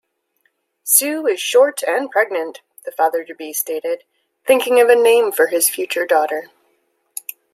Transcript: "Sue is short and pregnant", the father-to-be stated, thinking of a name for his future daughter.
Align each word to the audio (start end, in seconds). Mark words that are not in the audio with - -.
"Sue 0.83 1.27
is 1.27 1.39
short 1.39 1.83
and 1.83 2.09
pregnant", 2.09 2.61
the 2.85 2.91
father-to-be 2.91 3.53
stated, 3.53 4.03
thinking 4.47 4.79
of 4.81 4.89
a 4.89 4.95
name 4.95 5.31
for 5.31 5.45
his 5.45 5.69
future 5.69 6.07
daughter. 6.07 6.49